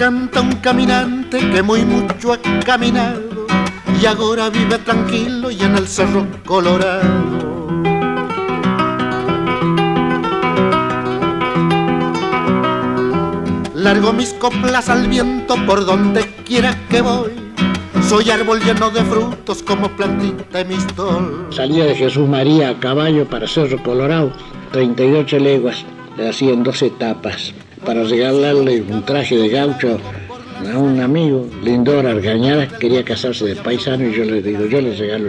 Canta 0.00 0.40
un 0.40 0.52
caminante 0.62 1.38
que 1.50 1.62
muy 1.62 1.84
mucho 1.84 2.32
ha 2.32 2.38
caminado 2.64 3.20
y 4.00 4.06
ahora 4.06 4.48
vive 4.48 4.78
tranquilo 4.78 5.50
y 5.50 5.60
en 5.60 5.76
el 5.76 5.86
cerro 5.86 6.26
colorado. 6.46 7.68
Largo 13.74 14.14
mis 14.14 14.32
coplas 14.32 14.88
al 14.88 15.06
viento 15.06 15.56
por 15.66 15.84
donde 15.84 16.22
quiera 16.46 16.74
que 16.88 17.02
voy. 17.02 17.32
Soy 18.08 18.30
árbol 18.30 18.58
lleno 18.60 18.90
de 18.90 19.04
frutos 19.04 19.62
como 19.62 19.94
plantita 19.96 20.64
de 20.64 20.76
mistol. 20.76 21.48
Salía 21.50 21.84
de 21.84 21.94
Jesús 21.94 22.26
María 22.26 22.70
a 22.70 22.80
caballo 22.80 23.28
para 23.28 23.46
Cerro 23.46 23.82
Colorado, 23.82 24.32
38 24.72 25.38
leguas, 25.40 25.84
le 26.16 26.30
hacían 26.30 26.62
dos 26.62 26.80
etapas. 26.80 27.52
Para 27.84 28.04
regalarle 28.04 28.82
un 28.82 29.04
traje 29.04 29.36
de 29.36 29.48
gaucho 29.48 29.98
a 30.72 30.78
un 30.78 31.00
amigo, 31.00 31.48
Lindor 31.62 32.06
Argañara, 32.06 32.68
quería 32.68 33.04
casarse 33.04 33.46
de 33.46 33.56
paisano 33.56 34.06
y 34.06 34.12
yo 34.14 34.24
le 34.24 34.42
digo, 34.42 34.66
yo 34.66 34.80
le 34.80 34.94
regalo 34.94 35.28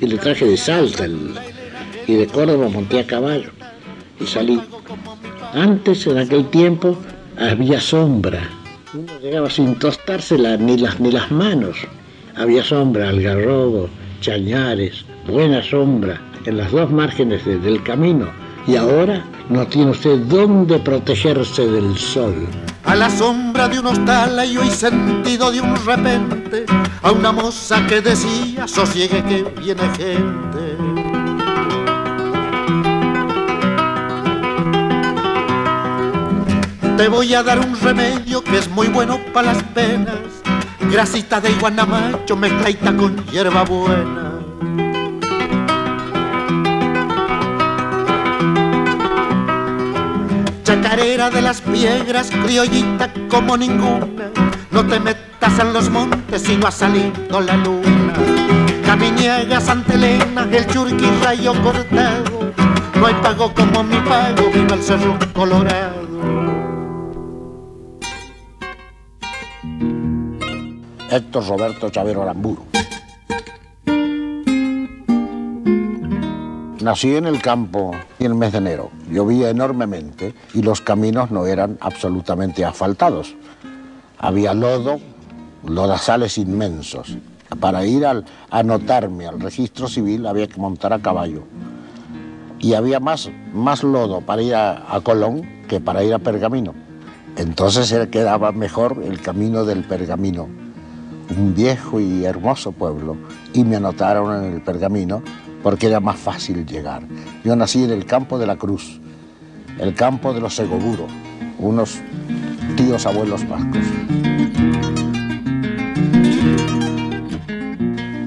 el, 0.00 0.18
traje 0.20 0.44
de 0.44 0.56
Salta 0.56 1.06
y 2.06 2.14
de 2.14 2.26
Córdoba 2.26 2.68
monté 2.68 3.00
a 3.00 3.06
caballo 3.06 3.50
y 4.20 4.26
salí. 4.26 4.60
Antes, 5.54 6.06
en 6.06 6.18
aquel 6.18 6.46
tiempo, 6.50 6.96
había 7.38 7.80
sombra. 7.80 8.50
Uno 8.92 9.18
llegaba 9.20 9.48
sin 9.48 9.74
tostarse 9.76 10.36
ni, 10.58 10.76
las, 10.76 11.00
ni 11.00 11.10
las 11.10 11.30
manos. 11.30 11.78
Había 12.36 12.62
sombra, 12.62 13.08
algarrobo, 13.08 13.88
chañares, 14.20 15.04
buena 15.26 15.62
sombra 15.62 16.20
en 16.44 16.58
las 16.58 16.70
dos 16.70 16.90
márgenes 16.90 17.44
del 17.44 17.82
camino. 17.82 18.28
Y 18.68 18.76
ahora 18.76 19.24
no 19.48 19.66
tiene 19.66 19.92
usted 19.92 20.18
dónde 20.26 20.78
protegerse 20.78 21.66
del 21.66 21.96
sol. 21.96 22.34
A 22.84 22.94
la 22.94 23.08
sombra 23.08 23.66
de 23.66 23.80
un 23.80 23.86
hostal 23.86 24.44
y 24.46 24.58
hoy 24.58 24.68
sentido 24.68 25.50
de 25.50 25.62
un 25.62 25.74
repente 25.86 26.66
a 27.02 27.10
una 27.10 27.32
moza 27.32 27.86
que 27.86 28.02
decía 28.02 28.68
sosiegue 28.68 29.24
que 29.24 29.42
viene 29.58 29.82
gente. 29.96 30.76
Te 36.98 37.08
voy 37.08 37.32
a 37.32 37.42
dar 37.42 37.60
un 37.60 37.74
remedio 37.80 38.44
que 38.44 38.58
es 38.58 38.68
muy 38.68 38.88
bueno 38.88 39.18
para 39.32 39.54
las 39.54 39.62
penas. 39.62 40.18
Grasita 40.92 41.40
de 41.40 41.52
iguanamacho 41.52 42.36
mezclaita 42.36 42.94
con 42.94 43.16
hierba 43.28 43.64
Chacarera 50.80 51.28
de 51.28 51.42
las 51.42 51.60
piedras, 51.60 52.30
criollita 52.30 53.12
como 53.28 53.56
ninguna. 53.56 54.30
No 54.70 54.86
te 54.86 55.00
metas 55.00 55.58
en 55.58 55.72
los 55.72 55.90
montes 55.90 56.42
si 56.42 56.56
no 56.56 56.68
ha 56.68 56.70
salido 56.70 57.40
la 57.40 57.56
luna. 57.56 58.12
Caminiega, 58.84 59.60
Santa 59.60 59.94
Elena, 59.94 60.46
el 60.50 60.66
churqui 60.68 61.06
rayo 61.24 61.52
cortado. 61.62 62.52
No 62.94 63.06
hay 63.06 63.14
pago 63.14 63.52
como 63.52 63.82
mi 63.82 63.96
pago, 63.96 64.50
viva 64.54 64.76
el 64.76 64.82
cerro 64.82 65.18
colorado. 65.34 66.06
Héctor 71.10 71.48
Roberto 71.48 71.90
Chavero 71.90 72.22
Aramburu. 72.22 72.77
Nací 76.88 77.16
en 77.16 77.26
el 77.26 77.42
campo 77.42 77.90
en 78.18 78.26
el 78.28 78.34
mes 78.34 78.52
de 78.52 78.56
enero. 78.56 78.90
Llovía 79.10 79.50
enormemente 79.50 80.34
y 80.54 80.62
los 80.62 80.80
caminos 80.80 81.30
no 81.30 81.44
eran 81.44 81.76
absolutamente 81.82 82.64
asfaltados. 82.64 83.36
Había 84.18 84.54
lodo, 84.54 84.98
lodazales 85.66 86.38
inmensos. 86.38 87.18
Para 87.60 87.84
ir 87.84 88.06
al, 88.06 88.24
a 88.48 88.60
anotarme 88.60 89.26
al 89.26 89.38
registro 89.38 89.86
civil 89.86 90.26
había 90.26 90.46
que 90.46 90.58
montar 90.58 90.94
a 90.94 91.00
caballo. 91.00 91.42
Y 92.58 92.72
había 92.72 93.00
más, 93.00 93.28
más 93.52 93.82
lodo 93.82 94.22
para 94.22 94.40
ir 94.40 94.54
a, 94.54 94.98
Colón 95.02 95.42
que 95.68 95.80
para 95.80 96.02
ir 96.02 96.14
a 96.14 96.18
Pergamino. 96.20 96.72
Entonces 97.36 98.08
quedaba 98.08 98.52
mejor 98.52 99.02
el 99.04 99.20
camino 99.20 99.66
del 99.66 99.84
Pergamino 99.84 100.48
un 101.36 101.54
viejo 101.54 102.00
y 102.00 102.24
hermoso 102.24 102.72
pueblo 102.72 103.16
y 103.52 103.64
me 103.64 103.76
anotaron 103.76 104.44
en 104.44 104.52
el 104.54 104.62
pergamino 104.62 105.22
porque 105.62 105.86
era 105.86 106.00
más 106.00 106.16
fácil 106.16 106.66
llegar. 106.66 107.02
Yo 107.44 107.56
nací 107.56 107.84
en 107.84 107.90
el 107.90 108.06
campo 108.06 108.38
de 108.38 108.46
la 108.46 108.56
Cruz, 108.56 109.00
el 109.78 109.94
campo 109.94 110.32
de 110.32 110.40
los 110.40 110.54
Segoburos, 110.54 111.10
unos 111.58 112.00
tíos 112.76 113.06
abuelos 113.06 113.48
vascos. 113.48 113.82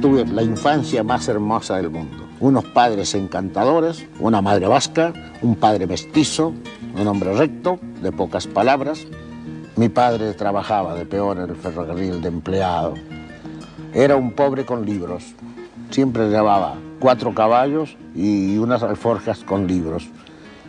Tuve 0.02 0.26
la 0.26 0.44
infancia 0.44 1.04
más 1.04 1.28
hermosa 1.28 1.78
del 1.78 1.90
mundo. 1.90 2.28
Unos 2.40 2.66
padres 2.66 3.14
encantadores, 3.14 4.06
una 4.20 4.42
madre 4.42 4.68
vasca, 4.68 5.14
un 5.42 5.56
padre 5.56 5.86
mestizo, 5.86 6.54
un 7.00 7.08
hombre 7.08 7.34
recto, 7.34 7.80
de 8.02 8.12
pocas 8.12 8.48
palabras, 8.48 9.06
mi 9.76 9.90
padre 9.90 10.34
trabajaba 10.34 10.96
de 10.96 11.06
peor 11.06 11.38
en 11.38 11.50
el 11.50 11.56
ferrocarril 11.56 12.22
de 12.22 12.28
empleado. 12.28 12.96
Era 13.94 14.16
un 14.16 14.32
pobre 14.34 14.66
con 14.66 14.86
libros. 14.86 15.34
Siempre 15.92 16.30
llevaba 16.30 16.76
cuatro 17.02 17.34
caballos 17.34 17.98
y 18.16 18.58
unas 18.58 18.84
alforjas 18.84 19.40
con 19.40 19.68
libros, 19.68 20.08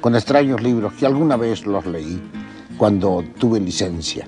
con 0.00 0.16
extraños 0.16 0.60
libros 0.60 0.94
que 0.94 1.06
alguna 1.06 1.37
vez 1.37 1.65
los 1.66 1.87
leí 1.87 2.20
cuando 2.76 3.22
tuve 3.38 3.60
licencia. 3.60 4.26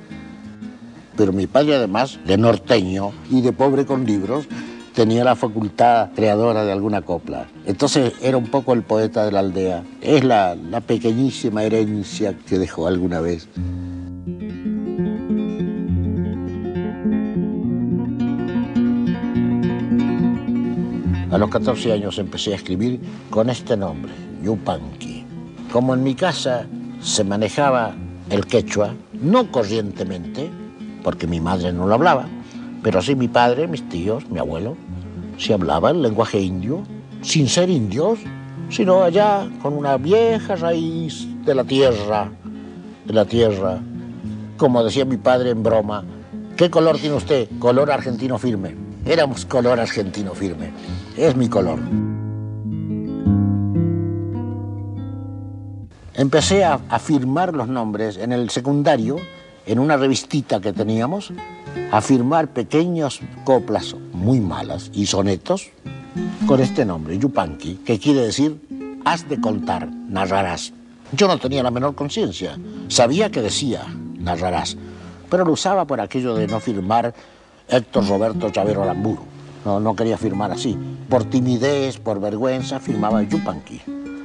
Pero 1.16 1.32
mi 1.32 1.48
padre 1.48 1.76
además, 1.76 2.20
de 2.24 2.36
norteño 2.36 3.12
y 3.30 3.40
de 3.40 3.52
pobre 3.52 3.86
con 3.86 4.04
libros, 4.04 4.46
tenía 4.94 5.24
la 5.24 5.34
facultad 5.34 6.10
creadora 6.14 6.64
de 6.64 6.72
alguna 6.72 7.02
copla. 7.02 7.46
Entonces 7.66 8.12
era 8.20 8.36
un 8.36 8.46
poco 8.46 8.74
el 8.74 8.82
poeta 8.82 9.24
de 9.24 9.32
la 9.32 9.40
aldea. 9.40 9.82
Es 10.00 10.22
la, 10.22 10.54
la 10.54 10.80
pequeñísima 10.80 11.64
herencia 11.64 12.36
que 12.46 12.58
dejó 12.58 12.86
alguna 12.86 13.20
vez. 13.20 13.48
A 21.34 21.38
los 21.38 21.50
14 21.50 21.92
años 21.92 22.16
empecé 22.20 22.52
a 22.52 22.54
escribir 22.54 23.00
con 23.28 23.50
este 23.50 23.76
nombre, 23.76 24.12
Yupanqui. 24.44 25.24
Como 25.72 25.92
en 25.92 26.04
mi 26.04 26.14
casa 26.14 26.64
se 27.00 27.24
manejaba 27.24 27.92
el 28.30 28.46
quechua, 28.46 28.94
no 29.14 29.50
corrientemente, 29.50 30.48
porque 31.02 31.26
mi 31.26 31.40
madre 31.40 31.72
no 31.72 31.88
lo 31.88 31.94
hablaba, 31.94 32.28
pero 32.84 33.02
sí 33.02 33.16
mi 33.16 33.26
padre, 33.26 33.66
mis 33.66 33.88
tíos, 33.88 34.30
mi 34.30 34.38
abuelo, 34.38 34.76
se 35.36 35.54
hablaba 35.54 35.90
el 35.90 36.02
lenguaje 36.02 36.40
indio, 36.40 36.84
sin 37.22 37.48
ser 37.48 37.68
indios, 37.68 38.20
sino 38.70 39.02
allá 39.02 39.50
con 39.60 39.72
una 39.72 39.96
vieja 39.96 40.54
raíz 40.54 41.26
de 41.44 41.52
la 41.52 41.64
tierra, 41.64 42.30
de 43.06 43.12
la 43.12 43.24
tierra. 43.24 43.80
Como 44.56 44.84
decía 44.84 45.04
mi 45.04 45.16
padre 45.16 45.50
en 45.50 45.64
broma, 45.64 46.04
¿qué 46.56 46.70
color 46.70 46.96
tiene 46.98 47.16
usted? 47.16 47.48
Color 47.58 47.90
argentino 47.90 48.38
firme. 48.38 48.83
Éramos 49.06 49.44
color 49.44 49.80
argentino 49.80 50.34
firme 50.34 50.72
es 51.16 51.36
mi 51.36 51.48
color. 51.48 51.78
Empecé 56.14 56.64
a, 56.64 56.78
firmar 56.98 57.54
los 57.54 57.68
nombres 57.68 58.16
en 58.16 58.32
el 58.32 58.48
secundario, 58.50 59.16
en 59.66 59.78
una 59.78 59.96
revistita 59.96 60.60
que 60.60 60.72
teníamos, 60.72 61.32
a 61.90 62.00
firmar 62.00 62.48
pequeños 62.48 63.20
coplas 63.44 63.94
muy 64.12 64.40
malas 64.40 64.90
y 64.94 65.06
sonetos 65.06 65.70
con 66.46 66.60
este 66.60 66.84
nombre, 66.84 67.18
Yupanqui, 67.18 67.76
que 67.84 67.98
quiere 67.98 68.20
decir 68.20 68.60
has 69.04 69.28
de 69.28 69.40
contar, 69.40 69.88
narrarás. 70.08 70.72
Yo 71.12 71.28
no 71.28 71.38
tenía 71.38 71.62
la 71.62 71.70
menor 71.70 71.94
conciencia, 71.94 72.58
sabía 72.88 73.30
que 73.30 73.42
decía 73.42 73.84
narrarás, 74.18 74.76
pero 75.28 75.44
lo 75.44 75.52
usaba 75.52 75.84
por 75.84 76.00
aquello 76.00 76.34
de 76.34 76.46
no 76.46 76.60
firmar 76.60 77.14
Héctor 77.68 78.06
Roberto 78.08 78.50
Chavero 78.50 78.82
Aramburu. 78.82 79.22
No, 79.64 79.80
no 79.80 79.96
quería 79.96 80.18
firmar 80.18 80.52
así. 80.52 80.76
Por 81.08 81.24
timidez, 81.24 81.98
por 81.98 82.20
vergüenza, 82.20 82.80
firmaba 82.80 83.22
Yupanqui. 83.22 83.80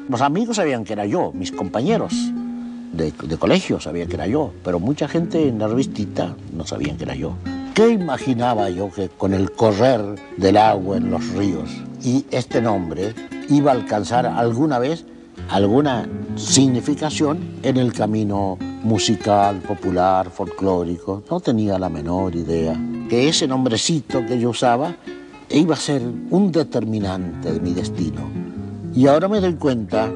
Los 0.09 0.21
amigos 0.21 0.57
sabían 0.57 0.83
que 0.83 0.94
era 0.94 1.06
yo, 1.06 1.31
mis 1.33 1.51
compañeros 1.51 2.13
de, 2.91 3.12
de, 3.12 3.38
colegio 3.38 3.80
sabían 3.80 4.09
que 4.09 4.15
era 4.15 4.27
yo, 4.27 4.51
pero 4.63 4.80
mucha 4.80 5.07
gente 5.07 5.47
en 5.47 5.59
la 5.59 5.68
revistita 5.68 6.36
no 6.53 6.65
sabían 6.65 6.97
que 6.97 7.03
era 7.03 7.15
yo. 7.15 7.33
¿Qué 7.74 7.89
imaginaba 7.89 8.69
yo 8.69 8.91
que 8.91 9.09
con 9.09 9.33
el 9.33 9.51
correr 9.51 10.01
del 10.35 10.57
agua 10.57 10.97
en 10.97 11.12
los 11.12 11.25
ríos 11.30 11.69
y 12.03 12.25
este 12.31 12.62
nombre 12.62 13.13
iba 13.50 13.71
a 13.71 13.75
alcanzar 13.75 14.25
alguna 14.25 14.80
vez 14.80 15.06
alguna 15.50 16.07
significación 16.35 17.59
en 17.63 17.77
el 17.77 17.94
camino 17.94 18.57
musical, 18.83 19.59
popular, 19.59 20.30
folclórico? 20.30 21.24
No 21.30 21.39
tenía 21.39 21.80
la 21.80 21.88
menor 21.88 22.35
idea 22.35 22.75
que 23.09 23.27
ese 23.27 23.47
nombrecito 23.47 24.25
que 24.25 24.39
yo 24.39 24.51
usaba 24.51 24.95
iba 25.50 25.73
a 25.73 25.77
ser 25.77 26.01
un 26.29 26.51
determinante 26.51 27.51
de 27.51 27.59
mi 27.59 27.73
destino. 27.73 28.21
Y 28.95 29.07
ahora 29.07 29.27
me 29.27 29.41
doy 29.41 29.56
cuenta 29.56 30.09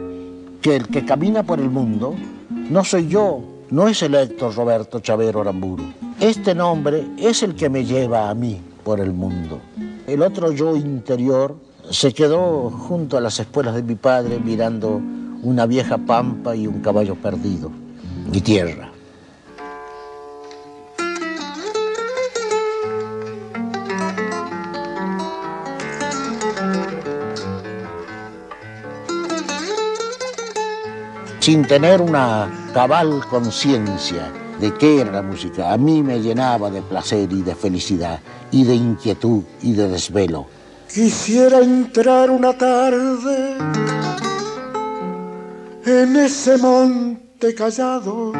que 0.61 0.75
el 0.75 0.87
que 0.87 1.03
camina 1.03 1.43
por 1.43 1.59
el 1.59 1.69
mundo 1.69 2.15
no 2.69 2.83
soy 2.83 3.07
yo, 3.07 3.41
no 3.71 3.87
es 3.87 4.01
el 4.03 4.15
Héctor 4.15 4.55
Roberto 4.55 4.99
Chavero 4.99 5.41
Aramburu, 5.41 5.83
Este 6.19 6.53
nombre 6.53 7.05
es 7.17 7.43
el 7.43 7.55
que 7.55 7.69
me 7.69 7.83
lleva 7.83 8.29
a 8.29 8.35
mí 8.35 8.61
por 8.83 8.99
el 8.99 9.11
mundo. 9.11 9.59
El 10.07 10.21
otro 10.21 10.51
yo 10.51 10.75
interior 10.75 11.55
se 11.89 12.13
quedó 12.13 12.69
junto 12.69 13.17
a 13.17 13.21
las 13.21 13.39
espuelas 13.39 13.75
de 13.75 13.83
mi 13.83 13.95
padre 13.95 14.39
mirando 14.39 15.01
una 15.41 15.65
vieja 15.65 15.97
pampa 15.97 16.55
y 16.55 16.67
un 16.67 16.79
caballo 16.81 17.15
perdido, 17.15 17.71
mi 18.31 18.39
tierra. 18.39 18.92
Sin 31.43 31.67
tener 31.67 31.99
una 32.01 32.69
cabal 32.73 33.21
conciencia 33.29 34.31
de 34.61 34.73
qué 34.75 35.01
era 35.01 35.11
la 35.11 35.21
música, 35.21 35.73
a 35.73 35.77
mí 35.77 36.01
me 36.01 36.21
llenaba 36.21 36.69
de 36.69 36.81
placer 36.81 37.33
y 37.33 37.41
de 37.41 37.53
felicidad, 37.53 38.21
y 38.49 38.63
de 38.63 38.75
inquietud 38.75 39.43
y 39.61 39.73
de 39.73 39.89
desvelo. 39.89 40.45
Quisiera 40.87 41.59
entrar 41.59 42.31
una 42.31 42.57
tarde 42.57 43.57
en 45.85 46.15
ese 46.15 46.57
monte 46.59 47.53
callado, 47.53 48.31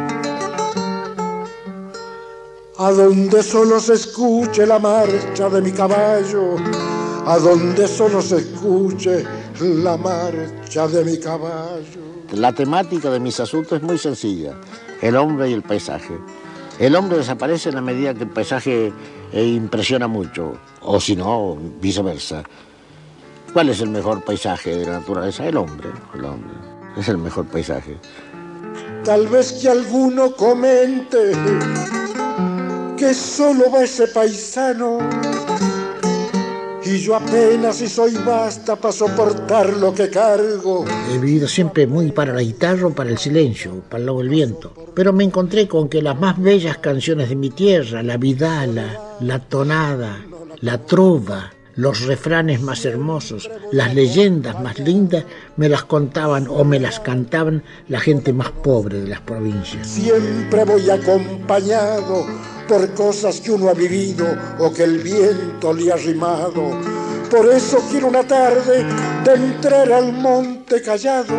a 2.78 2.90
donde 2.90 3.42
solo 3.42 3.80
se 3.80 3.92
escuche 3.92 4.66
la 4.66 4.78
marcha 4.78 5.50
de 5.50 5.60
mi 5.60 5.72
caballo, 5.72 6.56
a 7.26 7.36
donde 7.36 7.86
solo 7.86 8.22
se 8.22 8.36
escuche 8.36 9.26
la 9.60 9.96
marcha 9.96 10.88
de 10.88 11.04
mi 11.04 11.18
caballo. 11.18 12.00
La 12.32 12.52
temática 12.52 13.10
de 13.10 13.20
mis 13.20 13.38
asuntos 13.38 13.78
es 13.78 13.82
muy 13.82 13.98
sencilla, 13.98 14.54
el 15.00 15.16
hombre 15.16 15.50
y 15.50 15.52
el 15.52 15.62
paisaje. 15.62 16.18
El 16.78 16.96
hombre 16.96 17.18
desaparece 17.18 17.68
en 17.68 17.76
la 17.76 17.80
medida 17.80 18.14
que 18.14 18.24
el 18.24 18.30
paisaje 18.30 18.92
eh, 19.32 19.44
impresiona 19.44 20.08
mucho, 20.08 20.54
o 20.82 20.98
si 21.00 21.14
no, 21.14 21.56
viceversa. 21.80 22.42
¿Cuál 23.52 23.68
es 23.68 23.80
el 23.80 23.90
mejor 23.90 24.24
paisaje 24.24 24.74
de 24.74 24.86
la 24.86 24.98
naturaleza? 24.98 25.46
El 25.46 25.56
hombre, 25.56 25.90
el 26.14 26.24
hombre. 26.24 26.54
Es 26.96 27.08
el 27.08 27.18
mejor 27.18 27.46
paisaje. 27.46 27.96
Tal 29.04 29.28
vez 29.28 29.52
que 29.52 29.68
alguno 29.68 30.32
comente 30.34 31.32
que 32.96 33.14
solo 33.14 33.70
va 33.70 33.84
ese 33.84 34.08
paisano 34.08 34.98
y 36.86 36.98
yo 36.98 37.16
apenas 37.16 37.76
si 37.76 37.88
soy 37.88 38.14
basta 38.26 38.76
para 38.76 38.92
soportar 38.92 39.72
lo 39.74 39.94
que 39.94 40.10
cargo. 40.10 40.84
He 41.10 41.18
vivido 41.18 41.48
siempre 41.48 41.86
muy 41.86 42.12
para 42.12 42.32
la 42.32 42.42
guitarra, 42.42 42.90
para 42.90 43.10
el 43.10 43.18
silencio, 43.18 43.82
para 43.88 44.04
el 44.04 44.28
viento. 44.28 44.72
Pero 44.94 45.12
me 45.12 45.24
encontré 45.24 45.66
con 45.66 45.88
que 45.88 46.02
las 46.02 46.18
más 46.18 46.40
bellas 46.40 46.78
canciones 46.78 47.28
de 47.28 47.36
mi 47.36 47.50
tierra, 47.50 48.02
la 48.02 48.16
vidala, 48.16 49.16
la 49.20 49.38
tonada, 49.38 50.18
la 50.60 50.78
trova, 50.78 51.52
los 51.76 52.02
refranes 52.02 52.60
más 52.60 52.84
hermosos, 52.84 53.50
las 53.72 53.94
leyendas 53.94 54.60
más 54.62 54.78
lindas, 54.78 55.24
me 55.56 55.68
las 55.68 55.84
contaban 55.84 56.46
o 56.48 56.64
me 56.64 56.78
las 56.78 57.00
cantaban 57.00 57.62
la 57.88 58.00
gente 58.00 58.32
más 58.32 58.50
pobre 58.50 59.00
de 59.00 59.08
las 59.08 59.20
provincias. 59.20 59.86
Siempre 59.86 60.64
voy 60.64 60.88
acompañado 60.90 62.26
por 62.68 62.92
cosas 62.94 63.40
que 63.40 63.50
uno 63.50 63.68
ha 63.68 63.74
vivido 63.74 64.26
o 64.58 64.72
que 64.72 64.84
el 64.84 64.98
viento 64.98 65.72
le 65.72 65.92
ha 65.92 65.96
rimado. 65.96 66.70
Por 67.30 67.50
eso 67.52 67.78
quiero 67.90 68.08
una 68.08 68.22
tarde 68.22 68.84
de 69.24 69.34
entrar 69.34 69.92
al 69.92 70.12
monte 70.12 70.80
callado, 70.82 71.36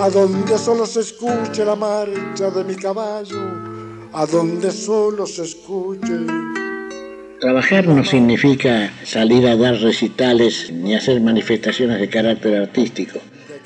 a 0.00 0.10
donde 0.10 0.58
solo 0.58 0.86
se 0.86 1.00
escuche 1.00 1.64
la 1.64 1.76
marcha 1.76 2.50
de 2.50 2.64
mi 2.64 2.74
caballo, 2.74 3.40
a 4.12 4.26
donde 4.26 4.70
solo 4.70 5.26
se 5.26 5.44
escuche. 5.44 6.26
Trabajar 7.40 7.86
no 7.86 8.04
significa 8.04 8.92
salir 9.04 9.46
a 9.46 9.54
dar 9.54 9.76
recitales 9.76 10.72
ni 10.72 10.96
hacer 10.96 11.20
manifestaciones 11.20 12.00
de 12.00 12.08
carácter 12.08 12.62
artístico, 12.62 13.20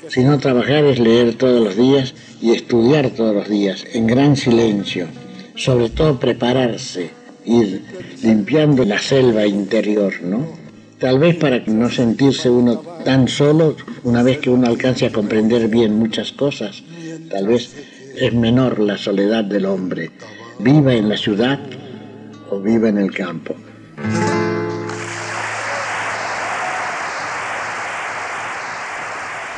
sino 0.09 0.37
trabajar 0.37 0.85
es 0.85 0.99
leer 0.99 1.35
todos 1.35 1.59
los 1.63 1.75
días 1.75 2.13
y 2.39 2.51
estudiar 2.51 3.09
todos 3.09 3.33
los 3.33 3.49
días, 3.49 3.83
en 3.93 4.05
gran 4.05 4.35
silencio, 4.35 5.07
sobre 5.55 5.89
todo 5.89 6.19
prepararse, 6.19 7.11
ir 7.45 7.83
limpiando 8.21 8.83
la 8.85 8.99
selva 8.99 9.45
interior, 9.45 10.13
¿no? 10.21 10.45
Tal 10.99 11.19
vez 11.19 11.35
para 11.35 11.59
no 11.67 11.89
sentirse 11.89 12.49
uno 12.49 12.77
tan 13.03 13.27
solo, 13.27 13.75
una 14.03 14.23
vez 14.23 14.37
que 14.39 14.49
uno 14.49 14.67
alcance 14.67 15.05
a 15.05 15.11
comprender 15.11 15.67
bien 15.67 15.99
muchas 15.99 16.31
cosas, 16.31 16.83
tal 17.29 17.47
vez 17.47 17.75
es 18.15 18.33
menor 18.33 18.79
la 18.79 18.97
soledad 18.97 19.43
del 19.43 19.65
hombre, 19.65 20.11
viva 20.59 20.93
en 20.93 21.09
la 21.09 21.17
ciudad 21.17 21.59
o 22.49 22.59
viva 22.59 22.89
en 22.89 22.97
el 22.97 23.11
campo. 23.11 23.55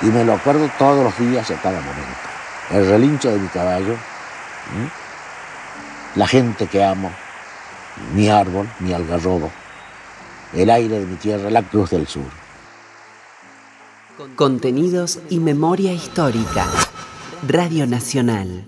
Y 0.02 0.08
me 0.08 0.24
lo 0.24 0.34
acuerdo 0.34 0.70
todos 0.78 1.04
los 1.04 1.18
días 1.18 1.50
a 1.52 1.62
cada 1.62 1.80
momento. 1.80 2.06
El 2.72 2.88
relincho 2.88 3.32
de 3.32 3.40
mi 3.40 3.48
caballo 3.48 3.96
la 6.16 6.28
gente 6.28 6.68
que 6.68 6.84
amo, 6.84 7.12
mi 8.14 8.30
árbol, 8.30 8.70
mi 8.80 8.94
algarrobo, 8.94 9.52
el 10.54 10.70
aire 10.70 11.00
de 11.00 11.06
mi 11.06 11.16
tierra, 11.16 11.50
la 11.50 11.64
cruz 11.64 11.90
del 11.92 12.08
sur. 12.08 12.24
Contenidos 14.36 15.20
y 15.30 15.40
memoria 15.40 15.92
histórica. 15.92 16.68
Radio 17.48 17.86
Nacional. 17.86 18.66